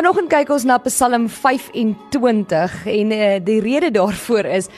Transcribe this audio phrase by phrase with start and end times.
[0.00, 4.70] Vanoggend kyk ons na Psalm 25 en uh, die rede daarvoor is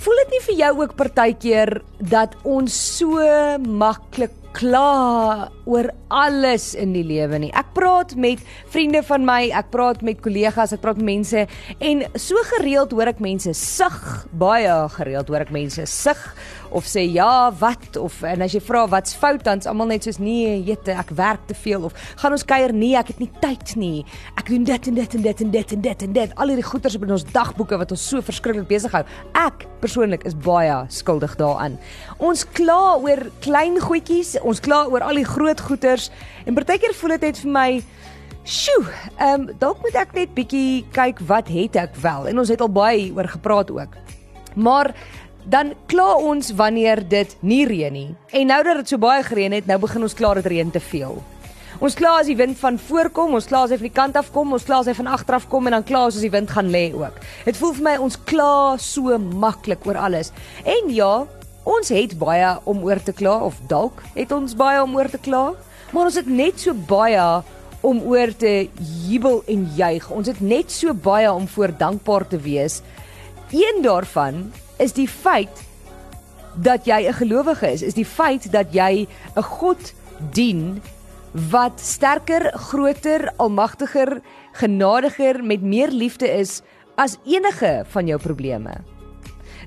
[0.00, 3.20] voel dit nie vir jou ook partykeer dat ons so
[3.60, 7.50] maklik kla oor alles in die lewe nie.
[7.56, 8.40] Ek praat met
[8.72, 11.44] vriende van my, ek praat met kollegas, ek praat met mense
[11.76, 13.98] en so gereeld hoor ek mense sug,
[14.38, 16.22] baie gereeld hoor ek mense sug
[16.76, 20.18] of sê ja, wat of en as jy vra wat's fout dan's almal net soos
[20.22, 23.74] nee, jette, ek werk te veel of gaan ons kuier nee, ek het nie tyd
[23.80, 24.04] nie.
[24.38, 26.34] Ek doen dit en dit en dit en dit en dit en dit.
[26.36, 29.02] Al hierdie goeters op in ons dagboeke wat ons so verskriklik besig hou.
[29.38, 31.78] Ek persoonlik is baie skuldig daaraan.
[32.22, 36.10] Ons kla oor klein goedjies, ons kla oor al die groot goeters
[36.46, 37.68] en partykeer voel dit net vir my
[38.46, 38.84] Sjoe,
[39.18, 42.60] ehm um, dalk moet ek net bietjie kyk wat het ek wel en ons het
[42.62, 43.96] al baie oor gepraat ook.
[44.54, 44.92] Maar
[45.50, 48.12] dan kla ons wanneer dit nie reën nie.
[48.30, 50.82] En nou dat dit so baie gereën het, nou begin ons kla dit reën te
[50.82, 51.18] veel.
[51.82, 54.30] Ons kla as die wind van voorkom, ons kla as hy van die kant af
[54.32, 56.32] kom, ons kla as hy van agter af kom en dan kla ons as die
[56.32, 57.18] wind gaan lê ook.
[57.44, 60.30] Dit voel vir my ons kla so maklik oor alles.
[60.64, 61.26] En ja,
[61.66, 65.18] ons het baie om oor te kla of dalk het ons baie om oor te
[65.18, 65.50] kla,
[65.90, 67.42] maar ons het net so baie
[67.86, 68.68] om oor te
[69.06, 70.06] jubel en juig.
[70.10, 72.80] Ons het net so baie om voor dankbaar te wees.
[73.50, 75.62] Een daarvan is die feit
[76.56, 79.06] dat jy 'n gelowige is, is die feit dat jy
[79.36, 79.92] 'n God
[80.32, 80.82] dien
[81.50, 84.20] wat sterker, groter, almagtiger,
[84.52, 86.62] genadiger met meer liefde is
[86.96, 88.72] as enige van jou probleme.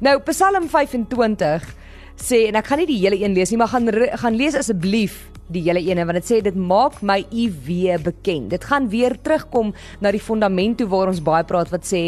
[0.00, 1.74] Nou Psalm 25
[2.18, 3.88] sê en ek gaan nie die hele een lees nie, maar gaan
[4.18, 8.50] gaan lees asseblief die hele ene want dit sê dit maak my u weer bekend.
[8.52, 9.72] Dit gaan weer terugkom
[10.04, 12.02] na die fondament toe waar ons baie praat wat sê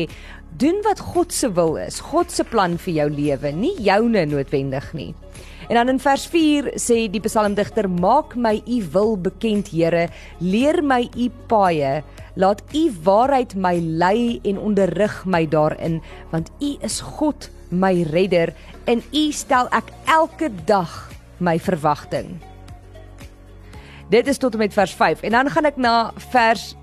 [0.61, 4.91] doen wat God se wil is, God se plan vir jou lewe, nie joune noodwendig
[4.99, 5.13] nie.
[5.71, 10.09] En dan in vers 4 sê die psalmdigter: "Maak my u wil bekend, Here,
[10.41, 12.03] leer my u paaie,
[12.35, 18.55] laat u waarheid my lei en onderrig my daarin, want u is God, my redder,
[18.85, 22.39] en u stel ek elke dag my verwagting."
[24.11, 26.75] Dit is tot en met vers 5 en dan gaan ek na vers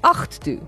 [0.00, 0.58] 8 toe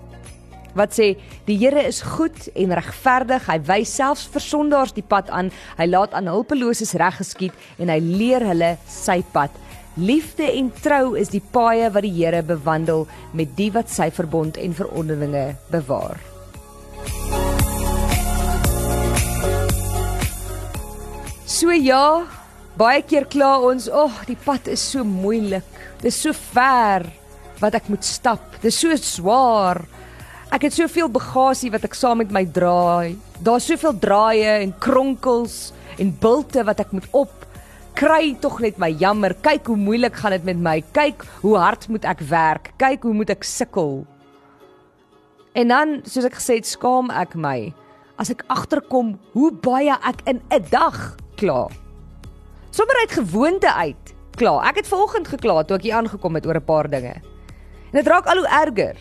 [0.78, 1.14] wat sê
[1.48, 3.48] die Here is goed en regverdig.
[3.50, 5.50] Hy wys selfs vir sondaars die pad aan.
[5.78, 9.54] Hy laat aan hulpeloses reg geskied en hy leer hulle sy pad.
[9.98, 14.60] Liefde en trou is die paaie wat die Here bewandel met die wat sy verbond
[14.60, 16.29] en verordeninge bewaar.
[21.50, 22.28] So ja,
[22.78, 25.66] baie keer kla ons, "Ag, oh, die pad is so moeilik.
[25.98, 27.02] Dit is so ver
[27.58, 28.52] wat ek moet stap.
[28.62, 29.82] Dit is so swaar."
[30.52, 33.10] Ek het soveel bagasie wat ek saam met my dra.
[33.42, 37.30] Daar's soveel draaie en kronkels en bulte wat ek moet op
[37.94, 39.34] kry tog net my jammer.
[39.34, 40.84] Kyk hoe moeilik gaan dit met my.
[40.92, 42.72] Kyk hoe hard moet ek werk.
[42.78, 44.06] Kyk hoe moet ek sukkel.
[45.54, 47.74] En dan, soos ek gesê het, skaam ek my
[48.20, 51.68] as ek agterkom hoe baie ek in 'n dag kla.
[52.70, 54.58] Sommige uit gewoonte uit kla.
[54.68, 57.16] Ek het vanoggend gekla toe ek hier aangekom het oor 'n paar dinge.
[57.90, 58.96] En dit raak al hoe erger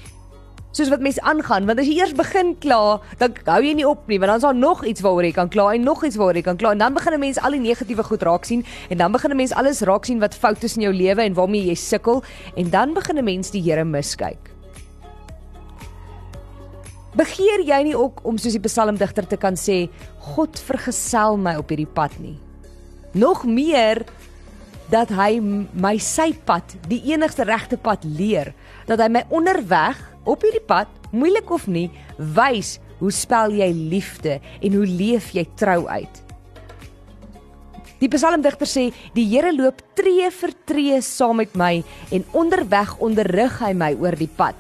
[0.72, 4.06] soos wat mense aangaan want as jy eers begin kla dan hou jy nie op
[4.08, 6.38] nie want dan is daar nog iets waaroor jy kan kla en nog iets waaroor
[6.38, 8.98] jy kan kla en dan begin 'n mens al die negatiewe goed raak sien en
[8.98, 11.66] dan begin 'n mens alles raak sien wat fout is in jou lewe en waarmee
[11.66, 12.24] jy sukkel
[12.56, 14.59] en dan begin 'n mens die Here miskyk
[17.18, 19.88] Begeer jy nie ook om soos die psalmdigter te kan sê
[20.36, 22.38] God vergesel my op hierdie pad nie
[23.18, 24.04] Nog meer
[24.90, 28.54] dat hy my sy pad, die enigste regte pad leer,
[28.90, 29.98] dat hy my onderweg
[30.30, 31.88] op hierdie pad, moeilik of nie,
[32.18, 36.26] wys hoe spel jy liefde en hoe leef jy trou uit.
[38.00, 41.80] Die psalmdigter sê die Here loop tree vir tree saam met my
[42.16, 44.56] en onderweg onderrig hy my oor die pad.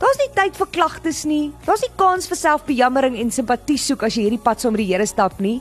[0.00, 1.50] Daar's nie tyd vir klagtes nie.
[1.66, 4.88] Daar's nie kans vir selfbejammering en simpatie soek as jy hierdie pad saam met die
[4.94, 5.58] Here stap nie.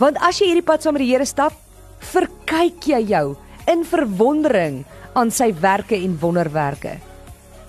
[0.00, 1.56] Want as jy hierdie pad saam met die Here stap,
[2.12, 3.26] verkyk jy jou
[3.72, 4.82] in verwondering
[5.16, 6.98] aan sy werke en wonderwerke.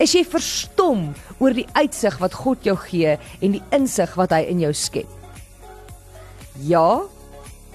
[0.03, 1.07] Is jy verstom
[1.39, 5.09] oor die uitsig wat God jou gee en die insig wat hy in jou skep?
[6.67, 7.07] Ja,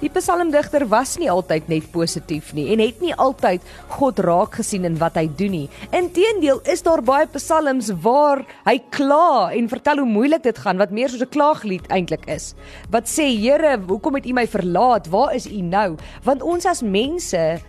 [0.03, 3.63] die psalmdigter was nie altyd net positief nie en het nie altyd
[3.95, 5.69] God raak gesien in wat hy doen nie.
[5.95, 10.91] Inteendeel is daar baie psalms waar hy kla en vertel hoe moeilik dit gaan wat
[10.91, 12.55] meer soos 'n klaaglied eintlik is.
[12.91, 15.07] Wat sê Here, hoekom het U my verlaat?
[15.09, 15.97] Waar is U nou?
[16.25, 17.61] Want ons as mense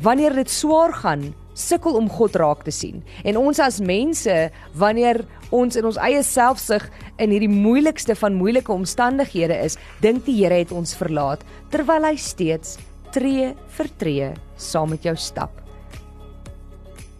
[0.00, 3.02] wanneer dit swaar gaan, sukkel om God raak te sien.
[3.26, 4.36] En ons as mense,
[4.78, 5.24] wanneer
[5.54, 6.84] ons in ons eie selfsug
[7.18, 12.14] in hierdie moeilikste van moeilike omstandighede is, dink die Here het ons verlaat, terwyl hy
[12.20, 12.76] steeds
[13.14, 15.52] tree vir tree saam met jou stap.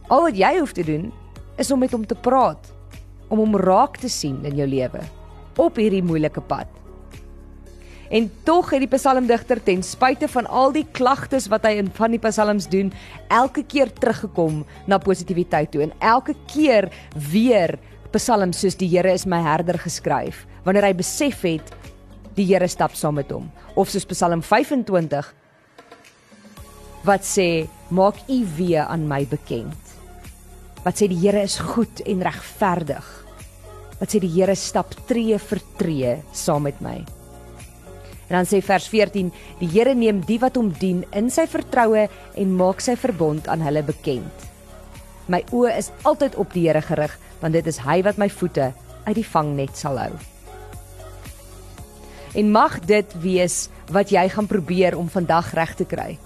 [0.08, 1.11] Al wat jy hoef te doen,
[1.58, 2.70] is om met hom te praat,
[3.29, 5.02] om hom raak te sien in jou lewe
[5.58, 6.78] op hierdie moeilike pad.
[8.09, 12.15] En tog het die psalmdigter ten spyte van al die klagtes wat hy in van
[12.15, 12.93] die psalms doen,
[13.29, 16.89] elke keer teruggekom na positiwiteit toe en elke keer
[17.33, 17.77] weer
[18.15, 21.75] psalms soos die Here is my herder geskryf wanneer hy besef het
[22.39, 23.51] die Here stap saam met hom.
[23.77, 25.35] Of soos Psalm 25
[27.07, 29.95] wat sê maak u weer aan my bekend.
[30.85, 33.13] Wat sê die Here is goed en regverdig.
[34.01, 37.01] Wat sê die Here stap tree vir tree saam met my
[38.29, 42.09] En dan sê vers 14: Die Here neem die wat hom dien in sy vertroue
[42.37, 44.47] en maak sy verbond aan hulle bekend.
[45.29, 48.73] My oë is altyd op die Here gerig, want dit is hy wat my voete
[49.05, 50.13] uit die vangnet sal hou.
[52.37, 56.19] En mag dit wees wat jy gaan probeer om vandag reg te kry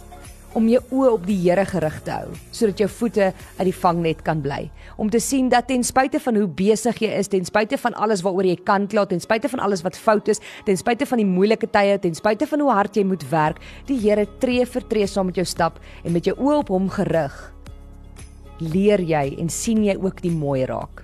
[0.58, 4.20] om jou oë op die Here gerig te hou sodat jou voete uit die vangnet
[4.26, 4.66] kan bly.
[5.00, 8.22] Om te sien dat ten spyte van hoe besig jy is ten spyte van alles
[8.24, 11.28] waaroor jy kan kla ten spyte van alles wat fout is ten spyte van die
[11.28, 15.06] moeilike tye ten spyte van hoe hard jy moet werk die Here tree vir tree
[15.06, 17.38] saam met jou stap en met jou oë op hom gerig
[18.62, 21.01] leer jy en sien jy ook die mooi raak